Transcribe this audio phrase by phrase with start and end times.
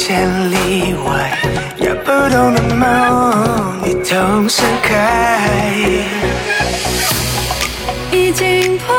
[0.00, 1.38] 千里外，
[1.76, 4.88] 要不动的梦，你同时开。
[8.10, 8.96] 已经迫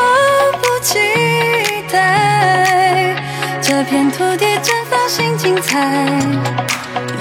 [0.62, 1.00] 不及
[1.92, 3.16] 待，
[3.64, 6.08] 这片土地绽放新精彩。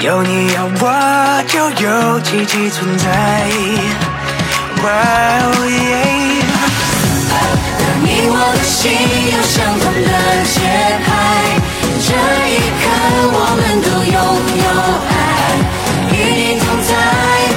[0.00, 3.08] 有你有我，就有奇迹存在。
[4.82, 4.90] 哇
[5.42, 5.72] 哦耶！
[7.80, 8.92] 当你我的心
[9.32, 10.10] 有相同的
[10.52, 10.60] 节
[11.02, 11.08] 拍，
[12.10, 12.84] 这一刻
[13.32, 14.18] 我们都拥
[14.64, 14.68] 有
[15.10, 15.14] 爱，
[16.10, 16.90] 与你同在，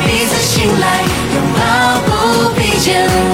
[0.05, 0.85] 彼此信赖，
[1.33, 1.59] 拥抱
[2.05, 2.09] 不
[2.53, 3.32] 必见。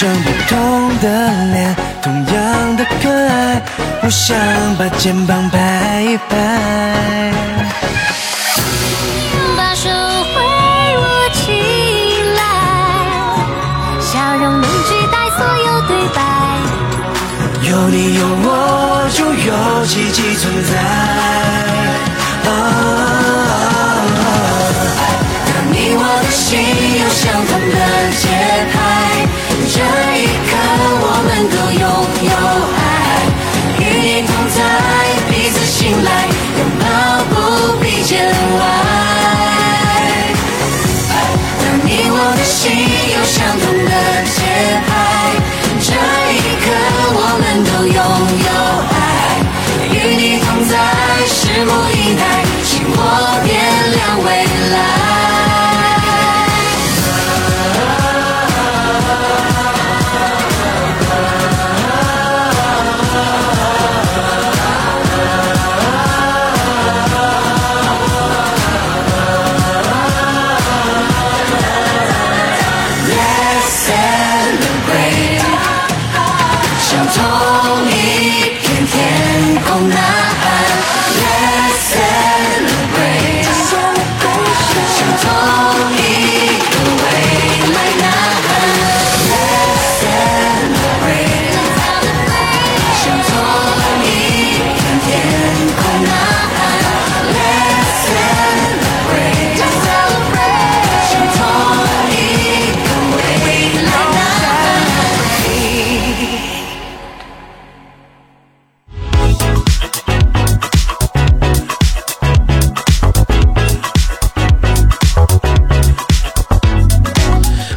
[0.00, 1.08] 张不同的
[1.52, 3.60] 脸，同样的可爱，
[4.02, 4.34] 我想
[4.78, 7.30] 把肩膀拍一拍。
[9.58, 10.40] 把手挥
[10.96, 11.02] 舞
[11.34, 11.52] 起
[12.34, 12.40] 来，
[14.00, 16.18] 笑容能取代所有对白。
[17.68, 20.72] 有你有我，就有奇迹存在。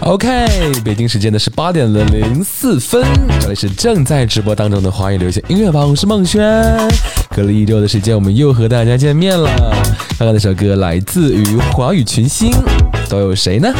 [0.05, 0.27] OK，
[0.83, 3.01] 北京时间的是八点的零四分，
[3.39, 6.43] 这里是正在直播当中的华语流行音乐榜，我是孟轩。
[7.29, 9.49] 隔了一周的时间，我们又和大家见面了。
[10.19, 12.51] 刚刚那首歌来自于华语群星，
[13.09, 13.73] 都有谁呢？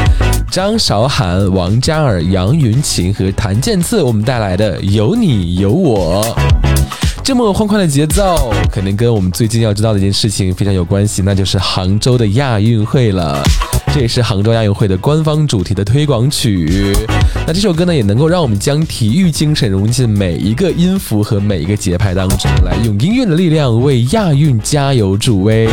[0.50, 6.24] 张韶涵、王嘉尔、杨云晴和谭健次，我们带来的《有你有我》。
[7.22, 13.44] 这么欢快的节奏，肯定跟我们最近要知道的一件事情非常有关系，那就是杭州的亚运会了。
[13.94, 16.92] 这也是杭州亚运会的官方主题的推广曲。
[17.46, 25.70] 那这首歌呢，也能够让我们将体育精神融进每一个音符和每一个节拍当中，来用音乐的力量为亚运加油助威。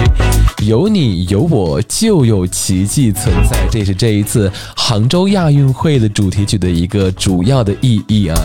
[0.63, 8.37] 有你有我，就有奇迹存在，这也是这一次杭州亚运会的主题曲的一个主要的意义啊。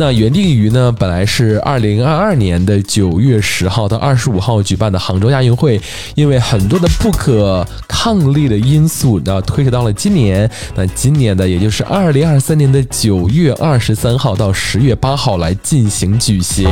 [0.00, 5.78] 那原定于呢，本来是二零二二年的九月十号到二十五号举办的杭州亚运会，
[6.14, 10.50] 因为很多的不可抗力的因素，那推迟到了今年。
[10.74, 16.66] 那今年的也就是二零二三年的九月二十三号到十月八号来进行举行。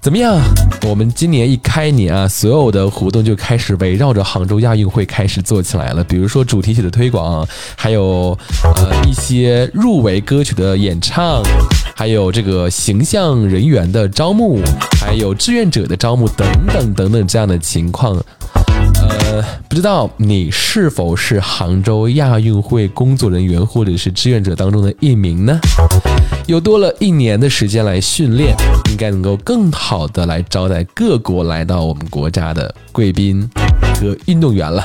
[0.00, 0.40] 怎么样？
[0.86, 6.04] 我们今年一开年啊，所有的活动就开始围绕着杭州亚运会开始做起来了。
[6.04, 7.46] 比如说主题曲的推广，
[7.76, 11.42] 还有呃一些入围歌曲的演唱，
[11.96, 14.60] 还有这个形象人员的招募，
[15.00, 18.16] 还有志愿者的招募等等等等这样的情况。
[19.00, 25.58] 呃，不知道你是否是杭州亚运会工作人员或者是志愿者当中的一名呢？
[26.46, 28.54] 有多了一年的时间来训练，
[28.90, 33.48] 应该能够更好的来招待各国来到我们国家的贵宾
[34.00, 34.82] 和运动员了。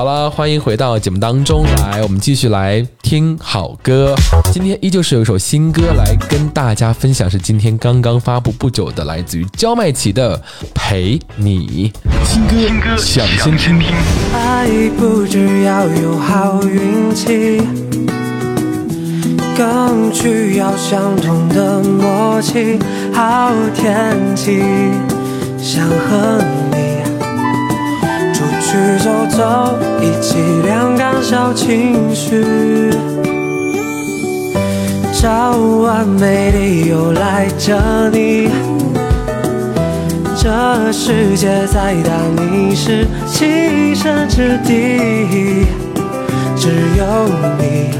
[0.00, 4.14] 好了，欢迎回到节目当中来，我们继续来听好歌。
[4.50, 10.38] 今天依旧是有一首新歌来跟大家分享，是今天刚刚发布不久的，来自于焦麦琪的
[10.74, 11.92] 《陪你》
[12.26, 12.46] 新
[12.80, 13.78] 歌，想先听。
[14.32, 14.66] 爱
[14.98, 17.60] 不只要有好运气，
[19.54, 22.78] 更需要相同的默契。
[23.12, 24.62] 好天气，
[25.58, 26.89] 想和你
[28.70, 32.44] 去走走，一起凉感小情绪。
[35.12, 38.48] 找完美理由来着你。
[40.36, 45.66] 这世界再大，你是栖身之地，
[46.56, 47.04] 只有
[47.58, 47.90] 你，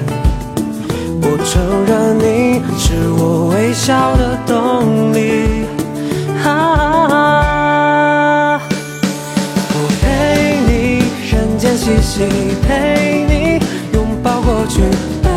[1.21, 5.67] 我承认你是我微笑的动力。
[6.45, 7.10] 啊，
[11.91, 12.23] 一起，
[12.69, 13.59] 陪你
[13.93, 14.81] 拥抱过去，
[15.21, 15.29] 陪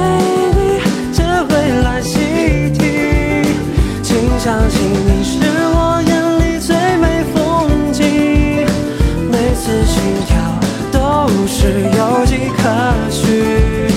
[0.53, 0.79] 你
[1.11, 2.19] 这未来习
[2.77, 2.79] 题，
[4.03, 5.39] 请相信你是
[5.73, 8.05] 我眼里最美风景，
[9.31, 10.37] 每次心跳
[10.91, 12.61] 都是有迹可
[13.09, 13.89] 循。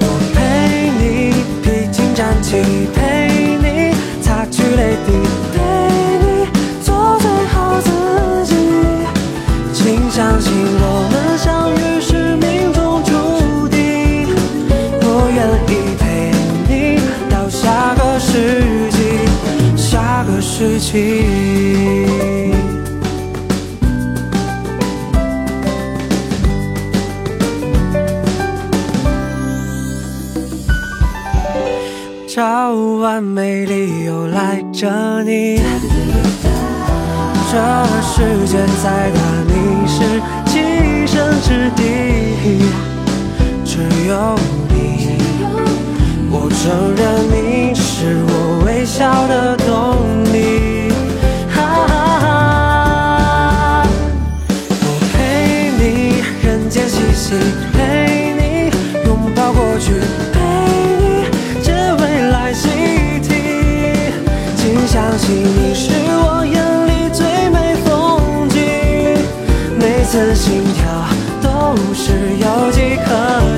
[0.00, 3.25] 我陪你披荆斩棘，陪
[20.86, 21.24] 个世纪。
[32.28, 35.60] 找完美理由来着你。
[37.50, 37.56] 这
[38.02, 41.82] 世界再大，你是栖身之地，
[43.64, 44.38] 只有
[44.68, 45.16] 你，
[46.30, 49.66] 我承认你是我微笑的动
[50.34, 50.75] 力。
[57.72, 58.70] 陪你
[59.06, 59.92] 拥抱过去，
[60.32, 60.38] 陪
[61.00, 61.26] 你
[61.62, 62.68] 这未来习
[63.20, 63.30] 题。
[64.56, 66.54] 请相信你是我眼
[66.86, 68.60] 里最美风景，
[69.76, 71.04] 每次心跳
[71.42, 73.55] 都是有迹可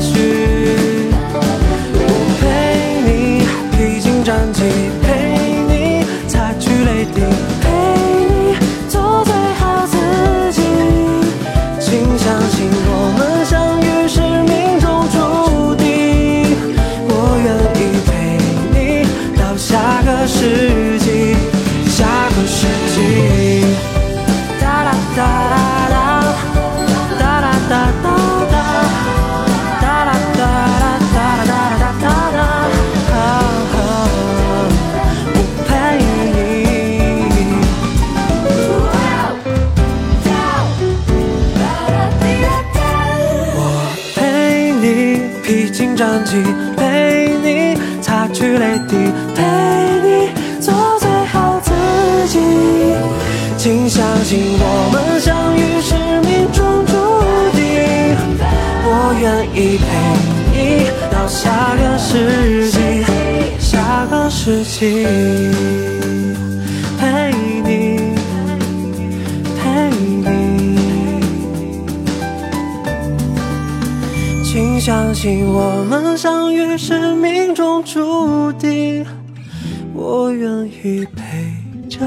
[59.58, 59.82] 我愿意陪
[60.52, 62.78] 你到下个世纪，
[63.58, 65.04] 下个世纪，
[66.96, 67.32] 陪
[67.64, 68.14] 你，
[69.58, 69.90] 陪
[70.22, 70.28] 你。
[74.44, 79.04] 请相信我们相遇是命中注定，
[79.92, 81.52] 我愿意陪
[81.88, 82.06] 着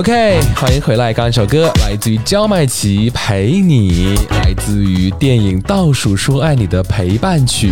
[0.00, 1.12] OK，欢迎回来。
[1.12, 7.70] 刚刚一首歌来自于焦麦琪《陪你》，来自于电影《倒数说爱你》的陪伴曲。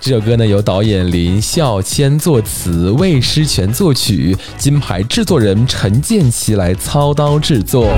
[0.00, 7.88] 这首歌呢由导演林孝谦作词，魏诗全作曲，金牌制作人陈建奇来操刀制作。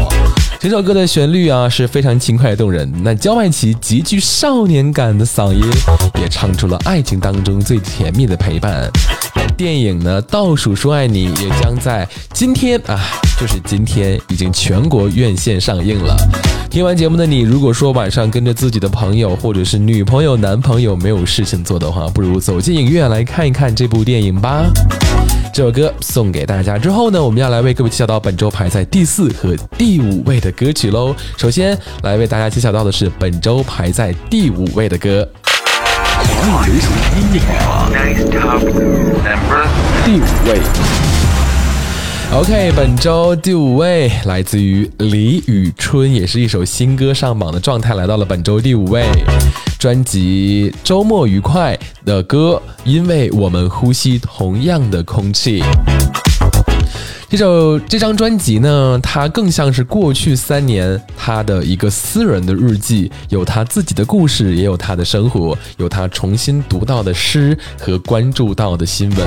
[0.59, 5.63] 整首歌的旋律啊是非常轻快动人，那焦麦琪极具少年感的嗓音
[6.21, 8.91] 也唱出了爱情当中最甜蜜的陪伴。
[9.57, 12.99] 电影呢《倒数说爱你》也将在今天啊，
[13.39, 16.17] 就是今天已经全国院线上映了。
[16.71, 24.65] 听完节目的你，如果说晚上跟着自己的朋友或者是女朋友、男朋友没有事情做的话，不如走进影院来看一看这部电影吧。
[25.53, 31.15] 这首歌送给大家之后呢，我们要来为各位揭晓到本周排在第四和第五位的歌曲喽。
[31.37, 35.29] 首先来为大家揭晓到的是本周排在第五位的歌，
[36.45, 37.89] 华语流行音乐榜
[40.05, 40.61] 第五位。
[42.33, 49.05] OK，本周第五位来自于李宇春，也是一首新歌上榜的状态，来到了本周第五位。
[49.79, 55.63] 专辑《周末愉快》的歌，因为我们呼吸同样的空气。
[57.33, 69.27] 这首这张专辑呢，它更像是过去三年他的一个私人的日记，有他自己的故事，也有他的生活，有他重新读到的诗和关注到的新闻。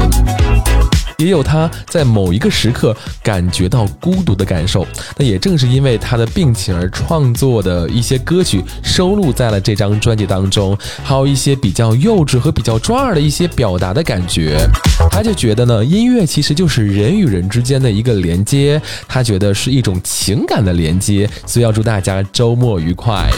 [1.17, 4.85] 也有他在某一个时刻感觉到孤独的感受，
[5.17, 14.57] 那也正是因为他的病情而创作的一些歌曲收录在了这张专辑当中，还有一些比较幼稚和比较抓耳的一些表达的感觉。
[15.11, 23.29] 他就觉得呢，音乐其实就是人与人之间的一个连接，他觉得是一种情感的连接，所以要祝大家周末愉快。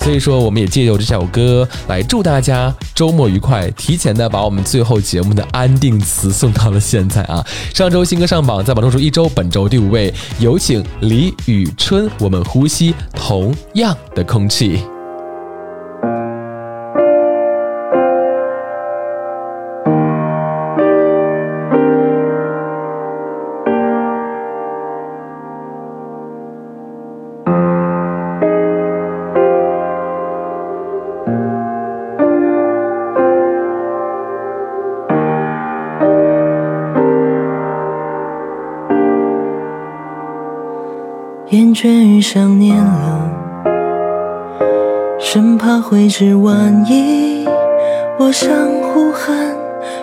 [0.00, 7.21] 所以说，我们也借由这首歌来祝大家周末愉快，提前的把我们最后节目的安定词送到了现在。
[7.24, 7.44] 啊！
[7.74, 12.10] 上周新歌上榜，在榜中数一周，本周第五位，有请李宇春。
[12.18, 14.80] 我们呼吸同样的空气。
[42.22, 43.28] 想念了，
[45.18, 47.44] 生怕会是万一。
[48.18, 48.48] 我想
[48.80, 49.34] 呼喊，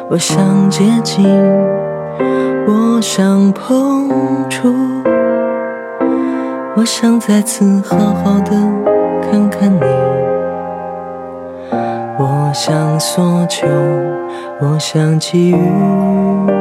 [0.09, 1.25] 我想接近，
[2.67, 4.09] 我想碰
[4.49, 4.75] 触，
[6.75, 8.51] 我想再次好好的
[9.21, 9.81] 看看你。
[12.19, 13.65] 我想索求，
[14.59, 16.58] 我想给予。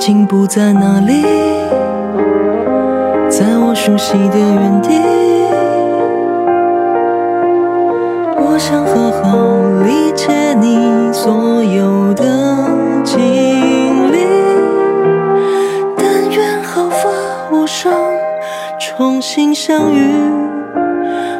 [0.00, 1.22] 经不在那里，
[3.28, 4.98] 在我熟悉的原地。
[8.38, 12.24] 我想好好理解你所有的
[13.04, 14.24] 经历，
[15.98, 17.10] 但愿毫发
[17.52, 17.92] 无伤，
[18.80, 20.14] 重新相遇。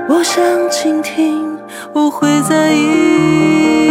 [0.06, 1.58] 我想倾听，
[1.94, 3.89] 我会在意。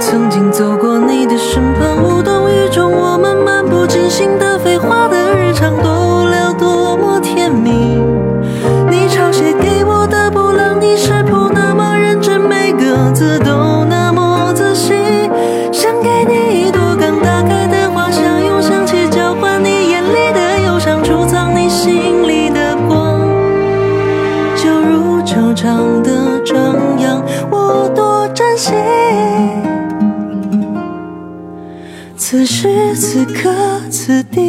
[0.00, 2.90] 曾经走过你的身旁，无动于衷。
[2.90, 7.83] 我们漫不经心的废话的日常，都聊多么甜蜜。
[34.06, 34.43] 此地，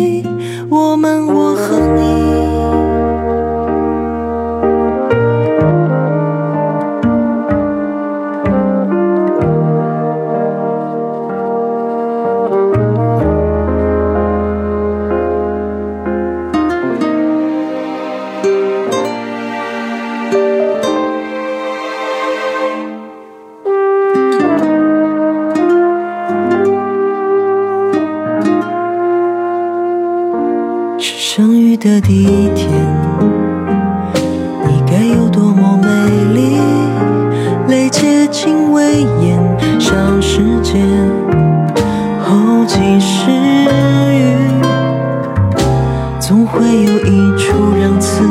[46.65, 48.23] 会有一处让此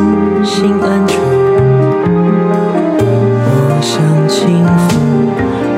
[0.45, 1.15] 心安住。
[3.47, 3.95] 我想
[4.29, 4.91] 轻抚，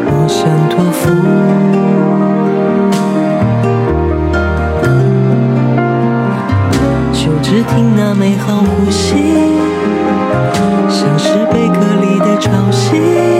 [0.06, 1.04] 我想托付。
[7.12, 9.16] 就只听那美好呼吸，
[10.88, 13.35] 像是贝壳里的潮汐，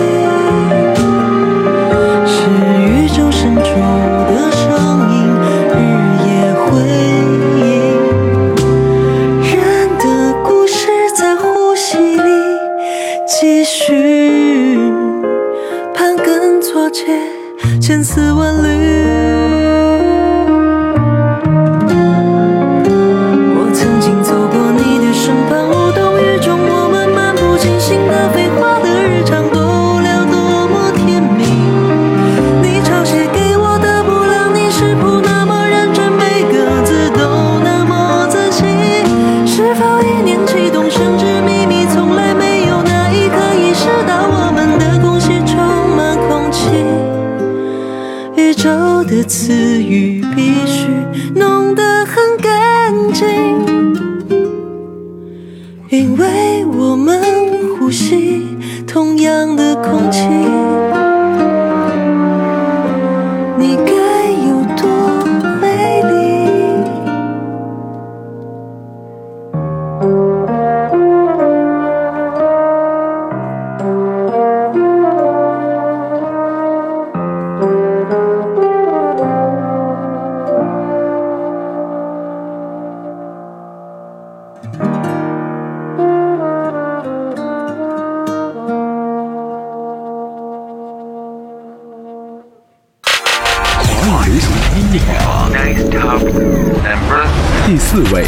[97.67, 98.25] 第四位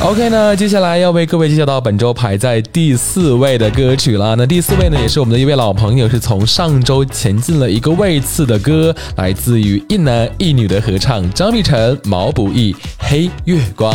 [0.00, 4.36] ，OK 呢，接下来要为各位介绍到本周排在第四位的歌曲了。
[4.36, 13.90] 那第四位呢，也是我们的一位老朋友，是从上周前进了一个位次的歌，来自于一男一女的合唱，张碧晨、毛不易，《黑月光》。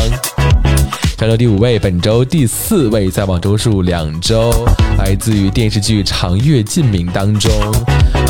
[1.20, 4.52] 上周第五位，本周第四位，再往周数两周，
[4.98, 7.52] 来自于电视剧《长月烬明》当中。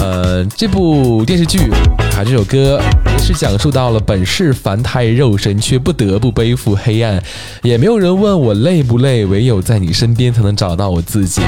[0.07, 1.69] 呃，这部电视剧
[2.13, 2.81] 还这首歌，
[3.19, 7.21] 是讲述到了本是凡胎肉身，却不得不背负黑暗。
[7.61, 11.41] 也没有人问我累不累，唯有在你身边才能找到我自己。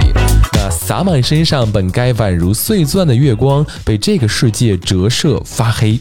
[0.51, 5.97] 那洒满身上本该宛如碎钻的月光，被这个世界折射发黑。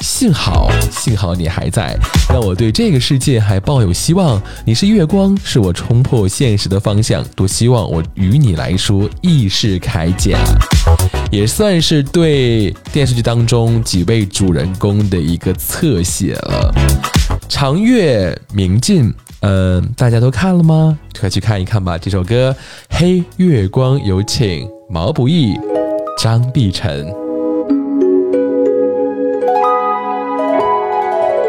[0.00, 1.96] 幸好，幸好你还在，
[2.28, 4.40] 让我对这个世界还抱有希望。
[4.64, 7.24] 你是月光，是我冲破现实的方向。
[7.34, 10.38] 多希望我与你来说亦是铠甲，
[11.30, 16.72] 也算是对电视剧当中几位主人公的一个侧写了。
[17.48, 20.98] 长月明镜，嗯、大家都看了吗？
[21.18, 21.98] 快去看一看吧。
[21.98, 22.54] 这首歌
[22.96, 25.54] 《黑月光》，有请毛不易、
[26.18, 27.21] 张碧晨。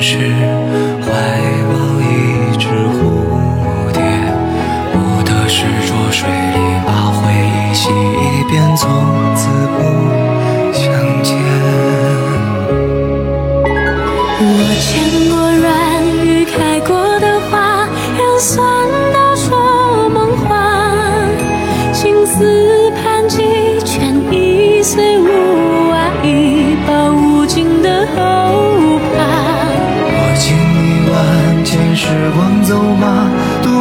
[0.00, 0.65] 是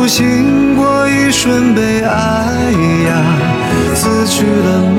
[0.05, 2.71] 独行过一瞬悲哀
[3.07, 3.25] 呀。
[3.95, 4.94] 撕去了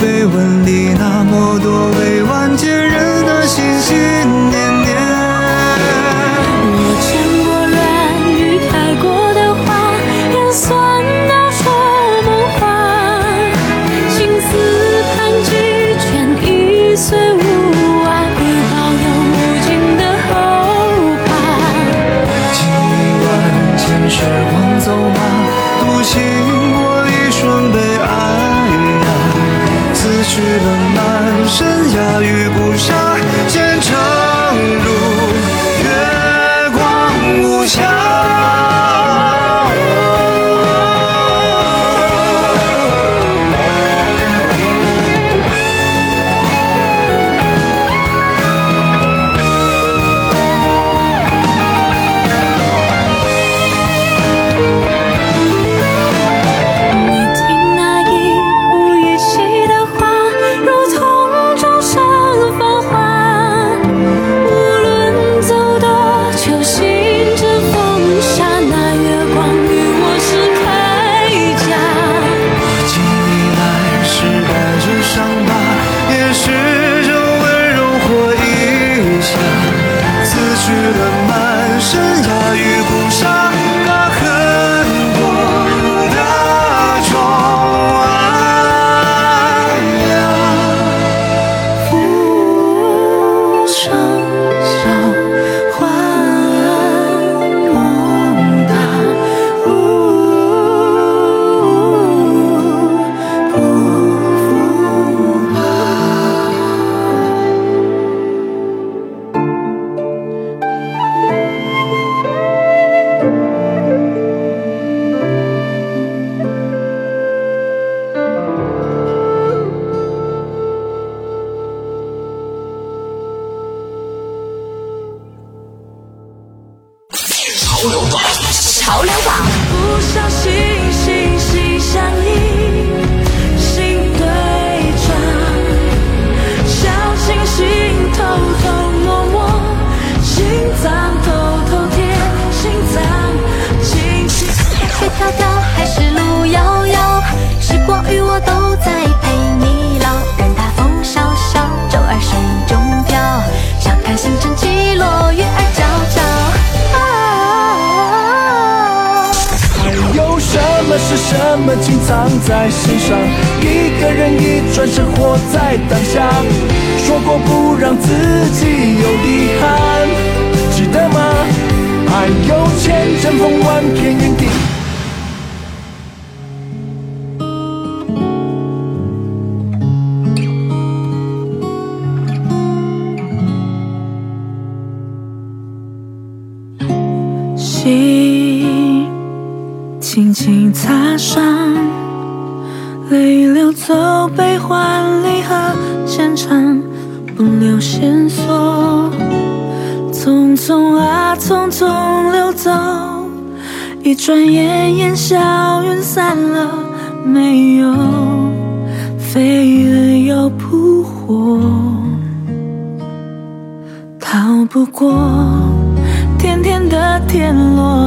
[0.00, 0.49] they were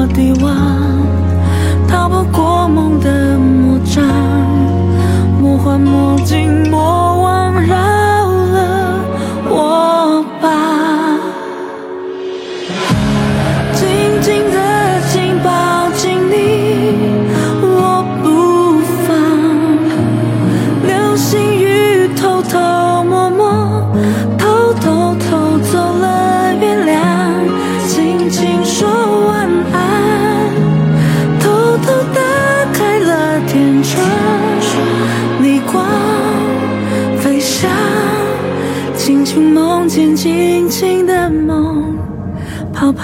[0.04, 0.83] 落地忘，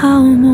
[0.01, 0.48] 泡沫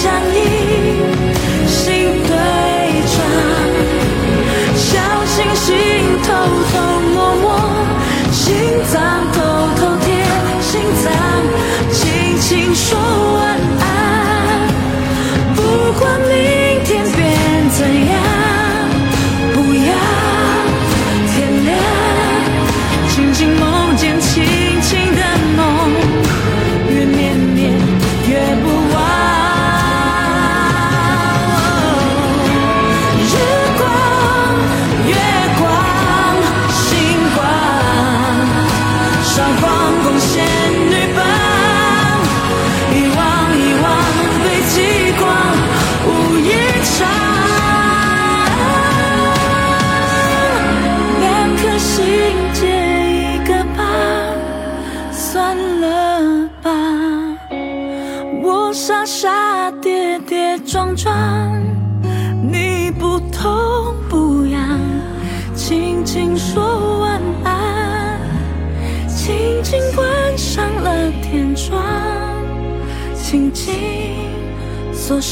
[0.00, 0.37] 想你。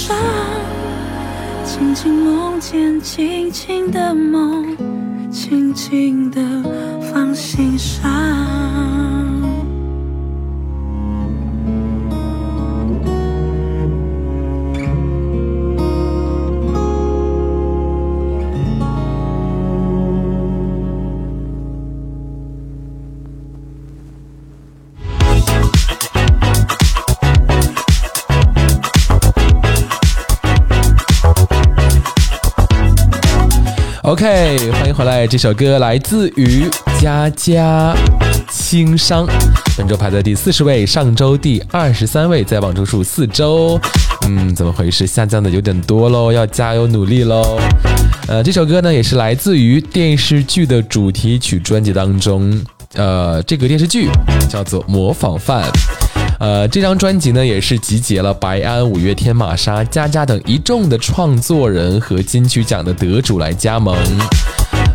[0.07, 0.17] 上，
[1.65, 4.65] 轻轻梦见，轻轻的梦，
[5.33, 6.41] 轻轻的
[34.17, 35.27] OK，欢迎回来。
[35.27, 37.95] 这首歌来自于佳佳，
[38.49, 39.27] 轻伤，
[39.77, 43.79] 本周排在第四十位，上周第二十三位，在榜周数四周。
[44.27, 45.07] 嗯，怎么回事？
[45.07, 47.61] 下降的有点多喽，要加油努力喽。
[48.27, 52.59] 呃，这首歌呢也是来自于电视剧的主题曲专辑当中。
[52.95, 54.09] 呃，这个电视剧
[54.49, 55.63] 叫做《模仿犯》。
[56.39, 63.97] 呃，这张专辑呢，也是集结了白安、五月天、玛莎、佳佳等一众的创作人和金曲奖的得主来加盟。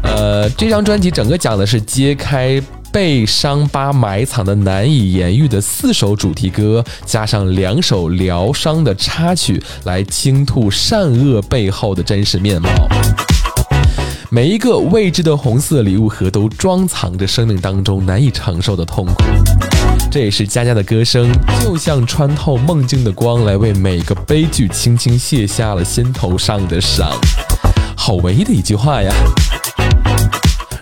[0.03, 12.69] 呃，这张专辑整个讲的是揭开被伤疤埋藏的难以言喻的四首主题歌，加上两首疗伤的插曲，来倾吐善恶背后的真实面貌。
[14.33, 19.15] 每一个未知的红色礼物盒，都装藏着生命当中难以承受的痛苦。
[20.09, 21.29] 这也是佳佳的歌声，
[21.61, 27.11] 就像穿透梦境的光，来为每个悲剧轻轻卸下了心头上的伤。
[27.97, 29.13] 好唯一的一句话呀！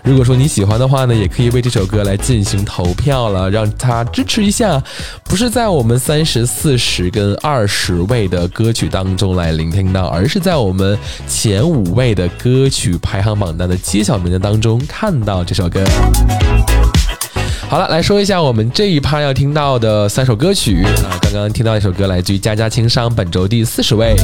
[0.02, 4.82] 如果说你喜欢的话呢，也可以为这首歌来进行投票了，让他支持一下。
[5.24, 15.84] 不是在我们三十四十跟二十位的歌曲当中来聆听到，而是在我们前五位的歌曲排行榜单的揭晓名单当中看到这首歌。
[17.70, 21.14] 好了，来说一下我们这一趴要听到的三首歌曲啊。
[21.22, 24.16] 刚刚听到一首歌来自于佳佳轻商，本周第四十位。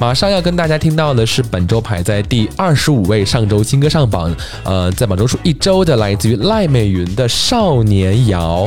[0.00, 8.64] 马上要跟大家听到的是本周排在第二十五位，上周新歌上榜，呃，在榜中数一周的，来自于赖美云的《少年谣》。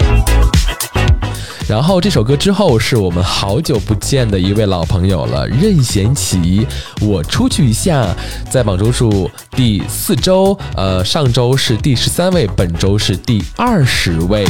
[1.68, 6.66] 然后这首歌之后是我们好久不见的一位老朋友了，任贤齐。
[7.02, 8.08] 我出去一下，
[8.52, 14.46] 在榜周数第四周，呃，上周是第十三位，本周是第二十位，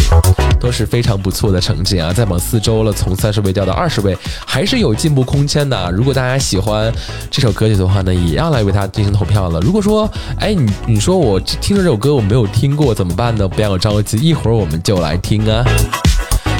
[0.60, 2.12] 都是非常不错的成绩啊！
[2.12, 5.90] 在榜四周了，从三十位掉到二十位，还是有进步空间的啊。
[5.90, 6.94] 如果大家喜欢
[7.32, 9.62] 这首歌曲的话呢，也要来为它进行投票了。
[9.62, 10.10] 如果说，
[10.42, 13.48] 哎，你你说我听着这首歌我没有听过怎么办呢？
[13.48, 15.64] 不要着急，一会儿我们就来听啊。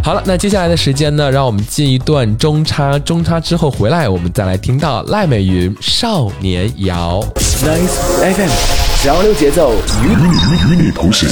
[0.06, 7.20] 好了，那接下来的时间呢，让我们进一段中插，中插之后回来，我们再来听到赖美云《少年谣》。
[7.66, 8.52] Nice FM，
[9.02, 11.28] 潮流节奏与你与你同行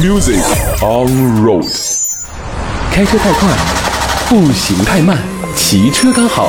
[0.00, 0.40] ，Music
[0.80, 1.66] on road。
[2.92, 3.48] 开车太快，
[4.28, 5.18] 步行太慢，
[5.56, 6.48] 骑车刚好，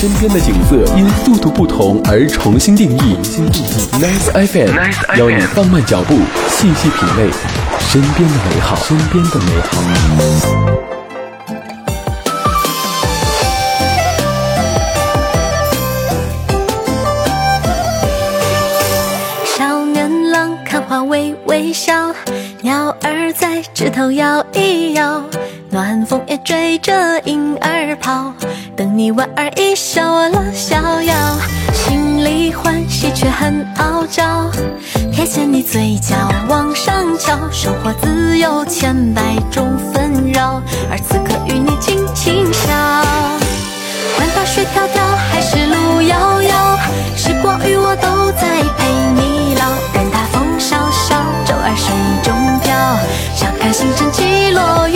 [0.00, 3.16] 身边的景色因速度不同而重新定义。
[3.98, 6.14] Nice FM，邀你放慢脚步，
[6.48, 7.28] 细细品味
[7.80, 10.89] 身边的美好，身边的美好。
[23.02, 25.22] 儿在枝头摇一摇，
[25.70, 28.32] 暖风也追着莺儿跑。
[28.76, 31.14] 等你莞尔一笑，我乐逍遥，
[31.72, 34.50] 心里欢喜却很傲娇。
[35.12, 36.14] 瞥见你嘴角
[36.48, 42.68] 往上翘，生活自有千百种纷扰，而此刻与你尽情笑。
[44.16, 45.00] 管他水迢迢
[45.30, 46.78] 还是路遥遥，
[47.16, 48.59] 时光与我都在
[53.80, 54.86] 星辰起落，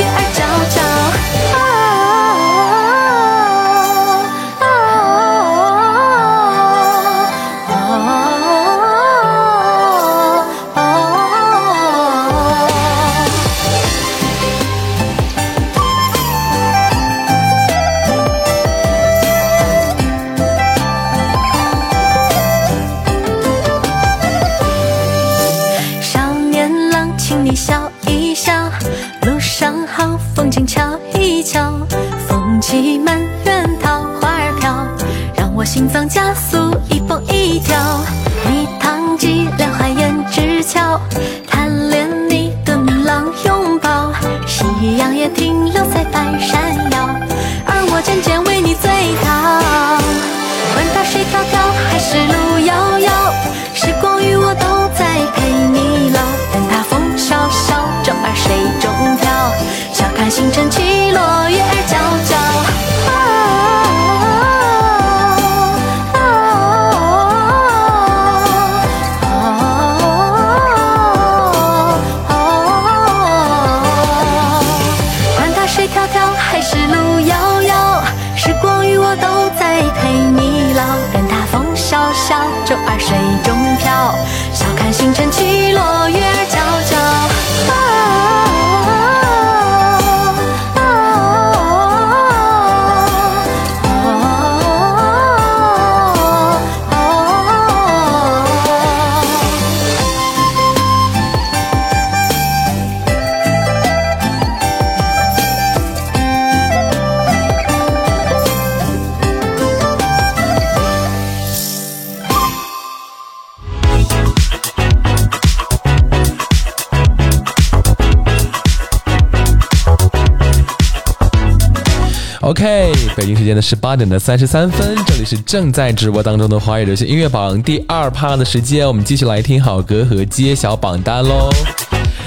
[123.16, 131.48] 北京时间的十八点的三十三分，这里是正在直播当中的华语流行音乐榜第二趴的时间，我们继续来听好歌和揭晓榜单喽。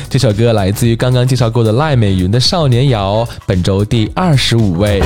[0.09, 5.01] 这首歌来自于刚刚介绍过的赖美云的《少年谣》，本周第二十五位。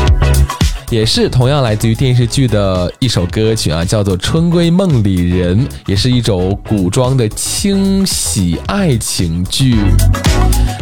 [0.91, 9.77] 也是同样来自于电视剧的一首歌曲啊，叫做《春闺梦里人》，也是一种古装的轻喜爱情剧。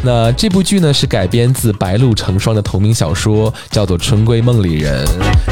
[0.01, 5.05] 那这部剧呢是改编自白鹿成双的同名小说，叫做《春闺梦里人》。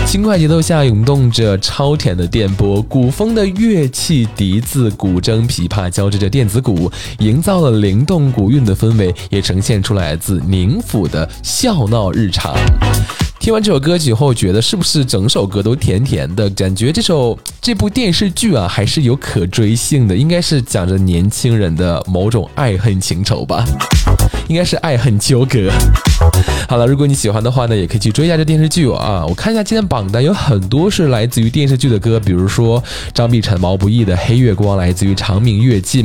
[0.07, 12.55] 轻快节奏下涌动着超甜的电波，古风的乐器笛子、古筝、琵琶交织着电子鼓，营造了灵动古韵的氛围，也呈现出来自宁府的笑闹日常。
[13.39, 16.50] 听完这首歌曲后，觉得是不是整首歌都甜甜的？
[16.50, 23.63] 感觉这首这部电视剧啊，还是有可追性的，应该是讲着年轻人的某种爱恨情仇吧，
[24.50, 25.71] 应该是爱恨纠葛。
[26.67, 29.23] 好了，如果你喜欢的话呢，也可以去追一下这电视剧啊。
[29.26, 36.04] 我看一下今天榜单有很多是来自于电视剧的歌，比如说张碧晨、毛不易的《黑月光》来自于《长明月烬》，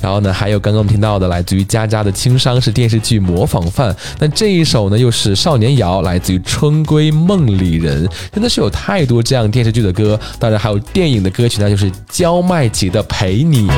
[0.00, 13.68] 然后呢还有刚刚我们听到的来自于佳佳的《轻伤》是电视剧模仿范，那这一首呢又是《少年谣》来自于《春闺梦里人》，真的是有太多这样电视剧的歌，当然还有电影的歌曲，那就是焦麦琪的《陪你》，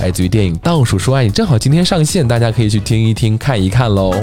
[0.00, 4.14] 来自于电影《倒数说爱你》，正好今天上线，大家可以去听一听、看一看喽。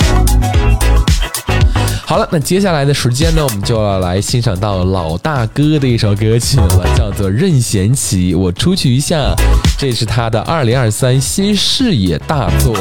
[2.04, 8.36] 好了，那接下来的时间呢，我们就要来欣赏到老大哥的一首歌曲了，叫做任贤齐。
[8.36, 9.34] 我出去一下，
[9.78, 12.76] 这是他的二零二三新视野大作，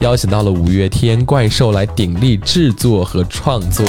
[0.00, 3.86] 邀请到了五月天、怪兽来鼎力制作和创作。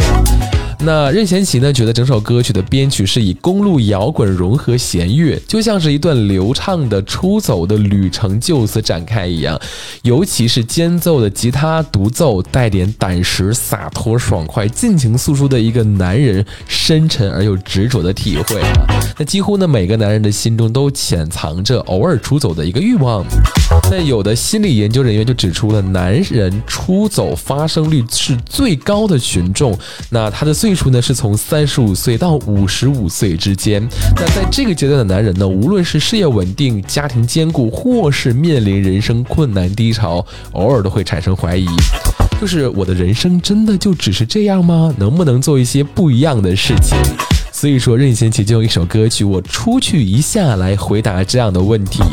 [0.80, 9.60] 那任贤齐呢，觉得整首歌曲的编曲是以公路摇滚融合弦乐，就像是一段流畅的出走的旅程就此展开一样。
[10.04, 18.86] 尤其是间奏的吉他独奏，带点胆识、洒脱、爽快，尽情诉说的一个男人深沉而又执着的体会啊。
[19.18, 23.26] 那几乎呢，每个男人的心中都潜藏着偶尔出走的一个欲望。
[23.90, 29.78] 那有的心理研究人员就指出了，男人出走发生率是最高的群众。
[30.10, 33.88] 那他的岁数呢，是从三十五岁到五十五岁之间。
[34.16, 41.68] 那在这个阶段的男人呢，无论是事业稳定、家庭坚固，或是面临人生困难低潮，偶尔都会产生怀疑。
[42.42, 44.92] 就是我的人生真的就只是这样吗？
[44.98, 46.98] 能不能做一些不一样的事情？
[47.56, 52.04] 所以说，任贤齐就用一首歌曲《我出去一下》来回答这样的问题，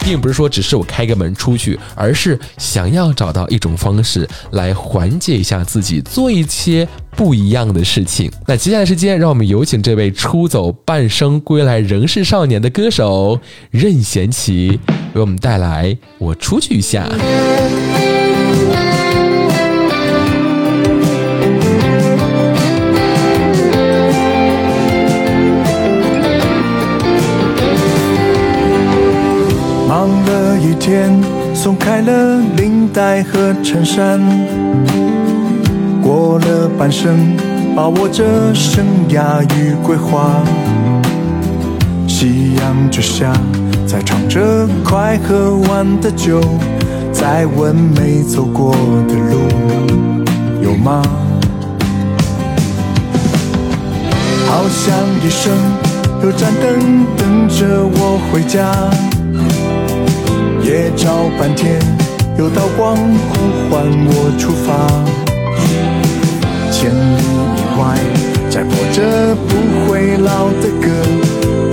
[0.00, 8.28] 并不是说只是我开个门出去，而是想要找到一种方式来缓解一下自己，做一些不一样的事情。
[8.48, 13.38] 那接下来时间，让我们有请这位出走半生归来仍是少年的歌手
[13.70, 14.80] 任贤齐，
[15.14, 17.08] 为我们带来《我出去一下》。
[30.00, 31.12] 忙了一天，
[31.54, 34.18] 松开了领带和衬衫，
[36.02, 37.36] 过了半生，
[37.76, 38.24] 把握着
[38.54, 40.42] 生涯与规划。
[42.08, 43.30] 夕阳之下，
[43.86, 46.40] 在唱着快喝完的酒，
[47.12, 48.74] 在问没走过
[49.06, 49.36] 的路
[50.62, 51.02] 有吗？
[54.46, 55.52] 好像一生
[56.22, 58.72] 有盏灯等着我回家。
[60.70, 61.80] 夜照半天，
[62.38, 63.34] 有道光呼
[63.68, 64.86] 唤我出发。
[66.70, 67.24] 千里
[67.58, 67.98] 以外，
[68.48, 69.50] 在播着不
[69.82, 70.86] 会老的歌，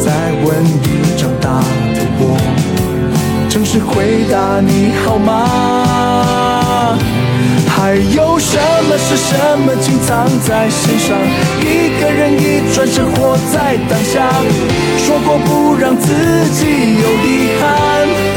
[0.03, 0.09] 再
[0.41, 1.61] 问已长大
[1.93, 2.41] 的我，
[3.51, 6.97] 诚实回答你好吗？
[7.67, 8.57] 还有什
[8.89, 11.15] 么是什么紧藏在心上？
[11.61, 14.27] 一个人一转身活在当下，
[15.05, 16.09] 说过不让自
[16.49, 18.36] 己有遗憾。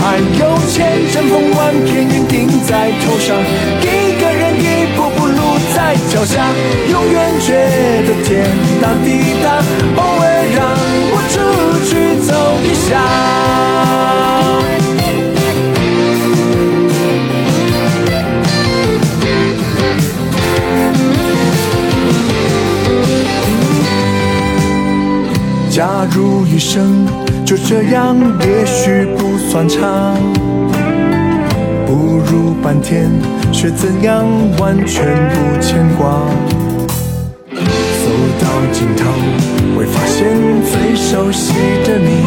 [0.00, 3.36] 还有千山峰，万片云顶在头上，
[3.82, 3.84] 一
[4.20, 6.46] 个人一步步路在脚下，
[6.90, 7.52] 永远觉
[8.06, 8.48] 得天
[8.80, 9.06] 大地
[9.42, 9.46] 大，
[9.96, 10.24] 偶尔
[10.56, 10.58] 让
[11.12, 11.36] 我出
[11.84, 11.90] 去
[12.26, 12.30] 走
[12.64, 12.90] 一下。
[25.70, 27.27] 假如余生。
[27.48, 30.14] 就这样，也许不算长，
[31.86, 33.10] 不如半天，
[33.50, 34.26] 却怎样
[34.58, 36.28] 完全不牵挂。
[37.50, 39.08] 走到尽头，
[39.74, 40.26] 会发现
[40.62, 41.54] 最熟悉
[41.86, 42.26] 的你，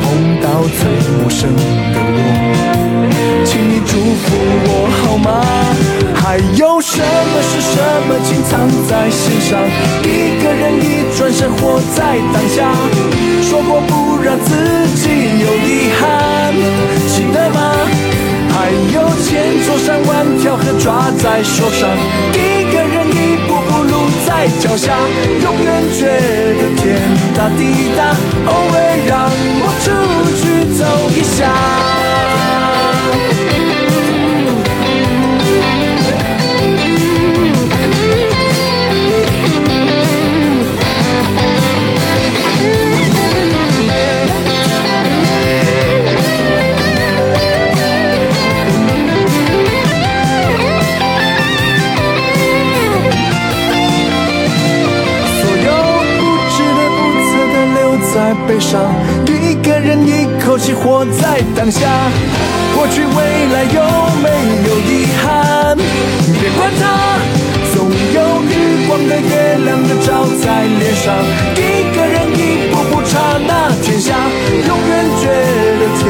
[0.00, 0.88] 碰到最
[1.20, 4.34] 陌生的我，请你祝福
[4.64, 5.97] 我好吗？
[6.28, 9.58] 还有什么是什么情藏在心上？
[10.04, 12.70] 一个人一转身，活在当下。
[13.40, 14.52] 说过不让自
[14.94, 16.52] 己有遗憾，
[17.08, 17.72] 记得吗？
[18.50, 21.88] 还有千座山万条河抓在手上，
[22.34, 24.92] 一个人一步步路在脚下，
[25.42, 26.04] 永远觉
[26.58, 27.00] 得天
[27.34, 28.14] 大地大，
[28.44, 28.76] 偶尔
[29.06, 29.30] 让
[29.64, 29.88] 我出
[30.36, 32.07] 去走一下。
[58.60, 58.92] 上，
[59.26, 61.80] 一个人一口气活在当下。
[62.74, 63.16] 过去、未
[63.52, 63.82] 来有
[64.22, 64.28] 没
[64.68, 65.76] 有遗憾？
[66.40, 66.82] 别管它，
[67.74, 71.14] 总有日光的、月亮的照在脸上。
[71.56, 71.58] 一
[71.96, 74.14] 个人一步步刹那天下，
[74.66, 74.90] 永远
[75.20, 75.26] 觉
[75.78, 76.02] 得天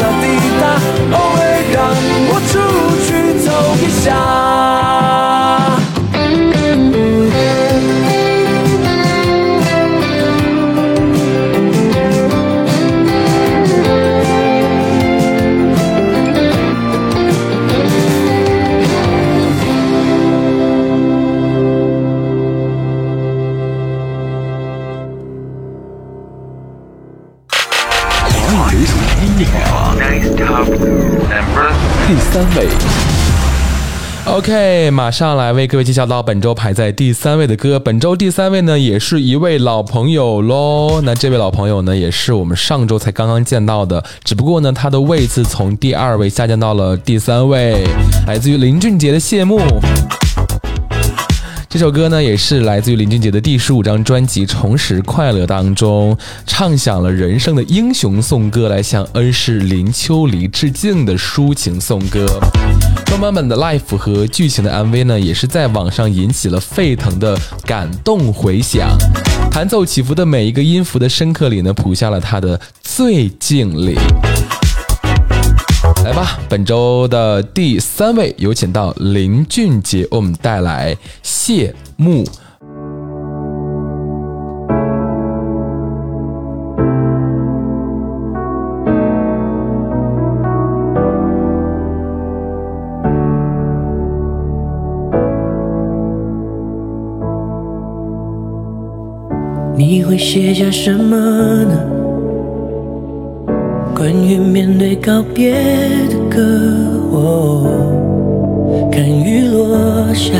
[0.00, 0.22] 大地
[0.60, 0.62] 大，
[1.16, 1.40] 偶尔
[1.72, 1.76] 让
[2.28, 2.52] 我出
[3.06, 3.08] 去
[3.44, 3.48] 走
[3.82, 4.49] 一下。
[34.40, 37.78] OK，马上来为各位介绍到本周排在第三位的歌。
[37.78, 41.02] 本周第三位呢，也是一位老朋友喽。
[41.02, 47.84] 那这位老朋友呢，也是我们上周才刚刚见到的，只不过呢，他的位次从第二位下降到了第三位，
[48.26, 49.60] 来自于林俊杰的《谢幕》。
[51.68, 56.16] 这首歌呢，也是来自于林俊杰的第十五张专辑《重拾快乐》当中，
[56.46, 62.40] 唱响了人生的英雄颂歌，来向恩师林秋离致敬的抒情颂歌。
[63.10, 68.96] 双版本的 Life 和剧情的 MV 呢，也是在网上引起了沸腾的感动回响。
[69.50, 73.98] 弹奏起伏的每一个音符的深刻里呢，谱下了他的最敬礼。
[76.04, 82.24] 来吧，本周的第三位有请到林俊杰为我们带来《谢幕》。
[100.20, 101.16] 写下什么
[101.64, 101.80] 呢？
[103.96, 105.54] 关于面对告别
[106.10, 106.40] 的歌，
[107.10, 107.66] 哦，
[108.92, 110.34] 看雨落下，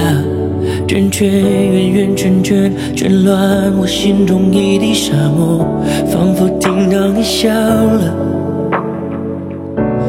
[0.86, 5.66] 圈圈圆圆圈圈圈乱我心中一地沙漠，
[6.06, 8.14] 仿佛听到你笑了，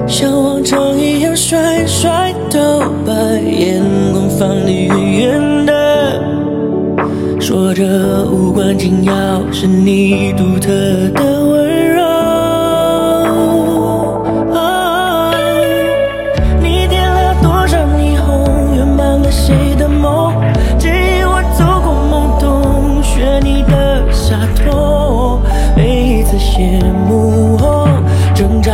[0.06, 2.60] 像往常一样甩甩头
[3.06, 5.81] 把眼光放得远远的。
[7.42, 7.84] 说着
[8.32, 9.14] 无关紧要，
[9.52, 10.70] 是你独特
[11.16, 12.04] 的温柔。
[14.54, 15.34] 啊
[16.62, 20.32] 你点了多少霓虹，圆满了谁的梦？
[20.78, 25.42] 指引我走过懵懂，学你的洒脱。
[25.76, 26.80] 每一次谢
[27.10, 27.88] 幕后，
[28.36, 28.72] 挣扎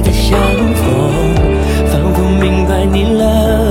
[0.00, 0.38] 的相
[0.74, 1.10] 逢，
[1.86, 3.63] 仿佛明白你了。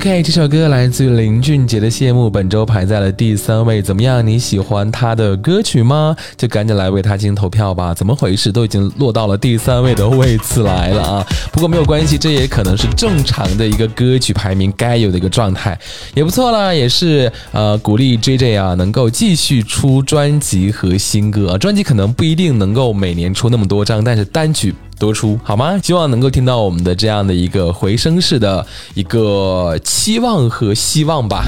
[0.00, 3.82] OK，这首歌来自于林俊杰的《谢幕》，本周排在了第三位。
[3.82, 4.26] 怎么样？
[4.26, 6.16] 你喜欢他的歌曲吗？
[6.38, 7.92] 就赶紧来为他进行投票吧。
[7.92, 8.50] 怎么回事？
[8.50, 11.26] 都已经落到了第三位的位次来了啊！
[11.52, 15.78] 不过没有关系，这也可能是正常的一个歌曲排名该有的一个状态，
[16.14, 16.72] 也不错啦。
[16.72, 21.58] 也是呃鼓励 JJ 啊能够继续出专辑和新歌。
[21.58, 24.74] 专辑可能不一定能够每年出那么多张，但是单曲。
[25.00, 25.80] 多出好吗？
[25.82, 31.42] 希望能够听到我们的这样的一个回声式的一个期望和希望吧。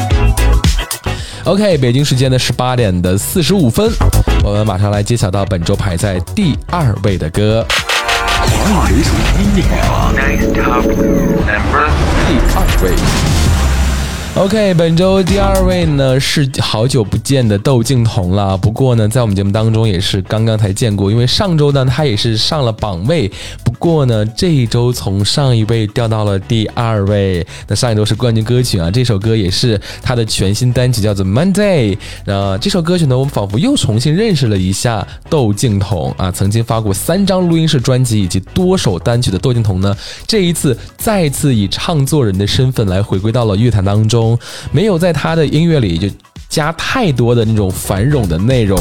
[1.44, 3.90] OK，北京时间的十八点的四十五分，
[4.42, 7.66] 我们马上来揭晓到本周排在第二位的歌。
[8.64, 9.62] 华语流行音乐
[10.52, 10.80] 第二
[12.82, 13.31] 位，
[14.34, 18.56] OK，本周第二位呢是好久不见的窦靖童了。
[18.56, 23.30] 不过呢，在我们节目当中也是刚刚才见过，因为上周呢他也是上了榜位。
[23.62, 27.46] 不过呢，这一周从上一位掉到了第二位。
[27.68, 31.94] 那上一周是冠军歌曲啊，这首歌也是他的全新单曲，叫做《Monday》。
[32.24, 36.32] 那这首歌曲呢，我们仿佛又重新认识了一下窦靖童啊。
[36.32, 39.94] 曾经发过三张录音室专辑以及多首单曲的窦靖童呢，
[40.26, 44.21] 这一次再次以唱作人的身份来回归到了乐坛当中，
[44.70, 46.08] 没有在他的音乐里就
[46.48, 48.78] 加太多的那种繁冗的内容，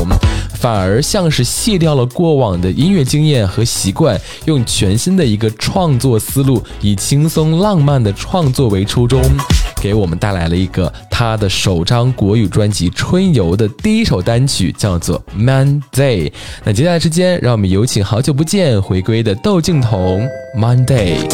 [0.60, 9.22] 反而像是卸掉了过往的音乐经验和习惯，用全新的一个创作思路，以轻松浪漫的创作为初衷，
[9.82, 16.30] 给我们带来了一个他的首张国语专辑《春游》的第一首单曲，叫做《Monday》。
[16.66, 20.28] 那接下来时间，让我们有请好久不见回归的窦靖童
[20.60, 21.26] 《Monday》。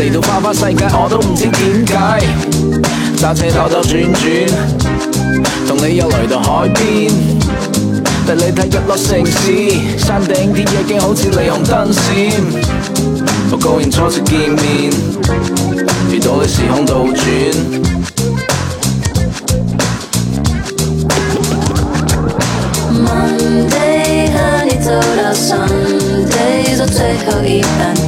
[0.00, 1.94] 嚟到花花世界我都唔知點解。
[3.18, 4.48] 揸車兜兜轉轉，
[5.68, 7.12] 同你又嚟到海邊。
[8.26, 12.00] 帶你睇日落城市，山頂啲夜景好似霓虹燈閃。
[13.50, 14.90] 我高興初次見面，
[16.10, 17.20] 遇到你時空倒轉。
[23.04, 27.99] Monday 和你走到 Sunday，坐最後一班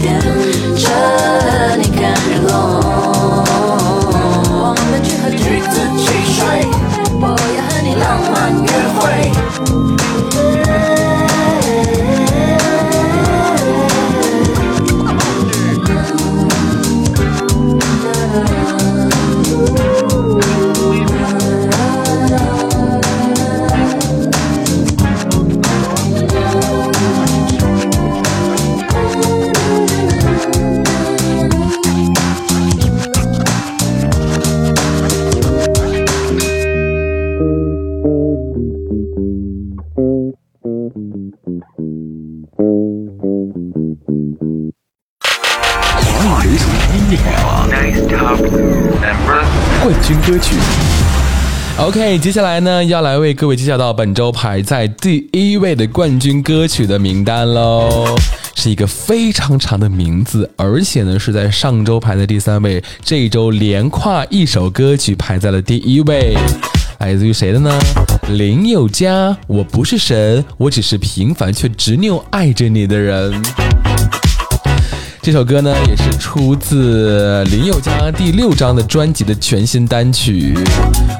[52.20, 58.16] 接下来呢，要来为各位揭晓到本周排在第一位的冠军歌曲的名单喽。
[58.54, 66.36] 是一个非常长的名字，而且呢是在上周排在第三位，这一周连跨一首歌曲排在了第一位，
[66.98, 67.76] 来自于谁的呢？
[68.28, 73.32] 林宥嘉，我不是神，我只是平凡却执拗爱着你的人。
[75.22, 80.52] 这首歌呢，也是出自林宥嘉第六张的专辑的全新单曲。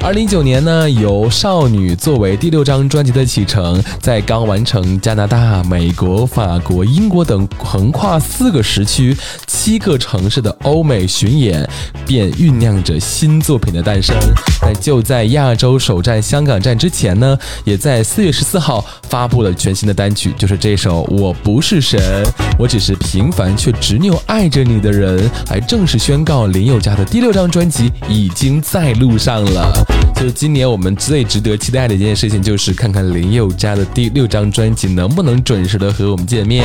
[0.01, 11.65] 二零一九年呢，由《少女》作为第六张专辑的启程，在刚完成加拿大、美国、法国、英国等横跨四个时区、七个城市的欧美巡演，
[12.05, 14.17] 便酝酿着新作品的诞生。
[14.61, 22.27] 但就在亚洲首站香港站之前呢，也在四月十四号发布了全新的单曲，就是这首《我不是神，
[22.59, 29.71] 我只是平凡却执执拗爱着你的人》，还正式宣告林宥嘉的第六张专辑已经在路上了。
[30.17, 36.65] 就是今年我们最值得期待的一件事情，就是看看林宥嘉的第六张专辑能不能准时的和我们见面。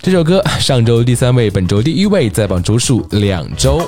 [0.00, 3.86] 这首歌上周第三位，本周第一位，在榜周数两周。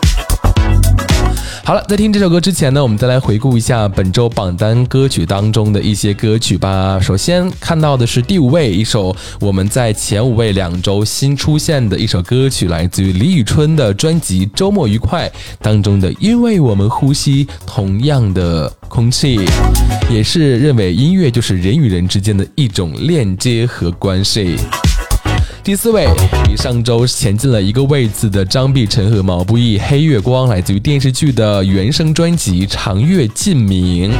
[1.68, 6.98] 好了，在听这首歌之前呢，我们再来回顾一下本周榜单歌曲当中的一些歌曲吧。
[6.98, 15.28] 首先看到的是第五位，一首我们在前五位两周新出现的一首歌曲，来自于李宇春的专辑《周末愉快》
[15.60, 19.36] 当中的《因为我们呼吸同样的空气》，
[20.10, 24.56] 也是认为音乐就是人与人之间的一种链接和关系。
[25.64, 26.08] 第四位，
[26.44, 34.10] 比上周前进了一个位次的张碧晨和毛不易《黑月光》，来自于电视剧的原声专辑《长月烬明》。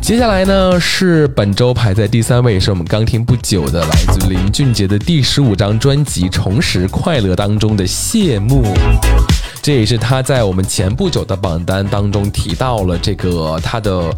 [0.00, 8.62] 接下来呢是本周排在第三位，是我们刚听不久的，来自林俊杰的第十五张专辑《重拾快乐》当中的谢幕。
[9.62, 14.10] 这也是他在我们前不久的榜单当中提到了这个他的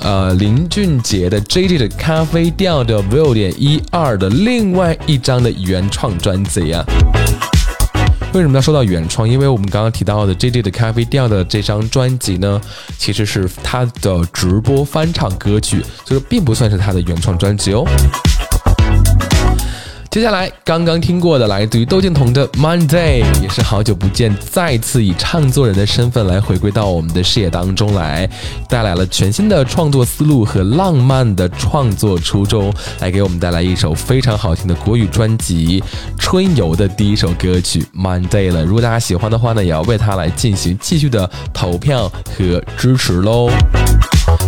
[0.00, 3.32] 呃林俊杰的 JJ 的咖啡调的 V.
[3.32, 6.84] 点一二的另外一张的原创专辑啊。
[8.34, 9.26] 为什么要说到原创？
[9.26, 12.60] 因为我们刚刚提到的 JJ 的咖啡调的这张专辑呢，
[12.98, 17.86] 其实是他的直播翻唱歌曲，所以并不算是他的原创专辑哦。
[20.10, 28.28] 接下来刚刚听过的来自于窦靖童的《Monday》，也是好久不见，再次以唱作人的身份来回归到我们的视野当中来，
[28.70, 35.80] 带来了全新的创作思路和浪漫的创作初衷，来给我们带来一首非常好听的国语专辑
[36.18, 38.64] 《春游》的第一首歌曲《Monday》了。
[38.64, 43.50] 如果大家喜欢的话呢，也要为它来进行继续的投票和支持喽。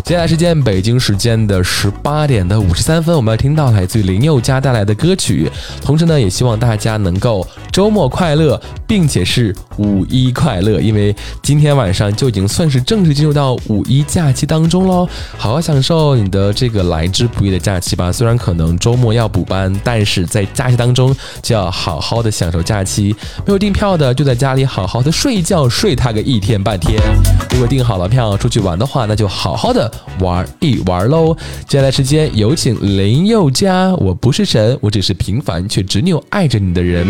[0.05, 5.51] 接下来时间，北京时间的十八点的五十三分，我们要听到来自于林宥嘉带来的歌曲。
[5.83, 15.09] 同时呢，也希望大家能够周末快乐，并且是五一快乐，因为今天晚上就已经算是正式进入到五一假期当中喽。
[15.37, 18.11] 好好享受你的这个来之不易的假期吧。
[18.11, 23.15] 虽然可能周末要补班，但是在假期当中就要好好的享受假期。
[23.47, 27.01] 没有订票的，就在家里好好的睡一觉，睡它个一天半天。
[27.53, 31.33] 如果订好了票出去玩的话，那就好好好的玩一玩喽。
[31.69, 33.95] 接下来时间有请林宥嘉。
[33.95, 37.07] 我不是神我只是平凡却执拗爱着你的人。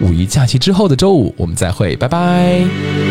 [0.00, 3.03] 五一假期之后的周五我们再会拜拜。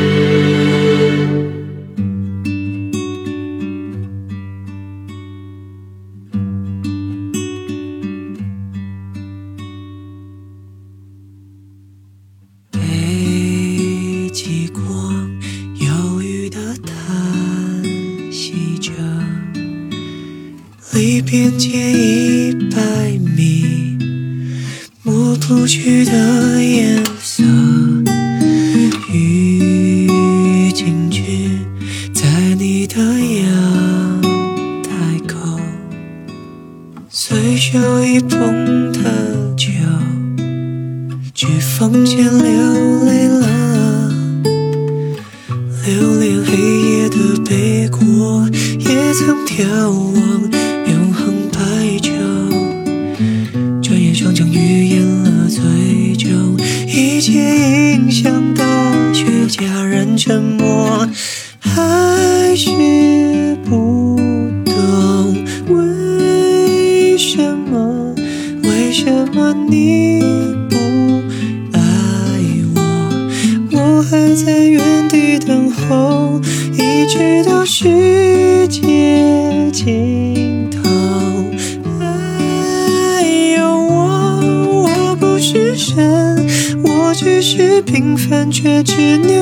[88.28, 89.33] 分却执念。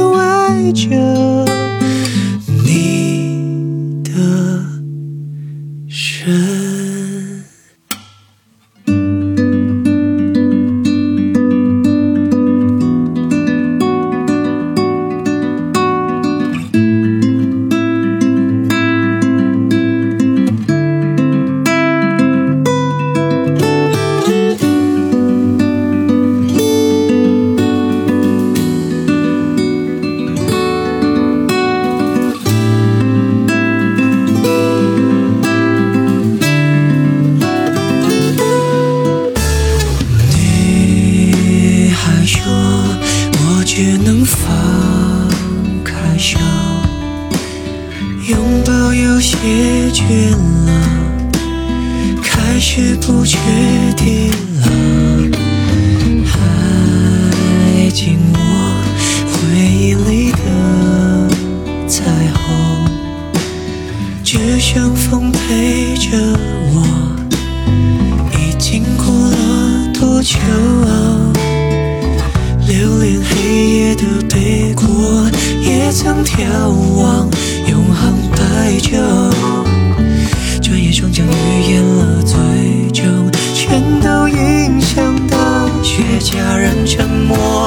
[86.21, 87.60] 家人沉默